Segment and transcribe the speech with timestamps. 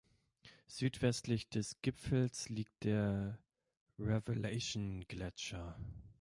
[0.65, 3.37] Südwestlich des Gipfels liegt der
[3.99, 5.77] Revelation-Gletscher.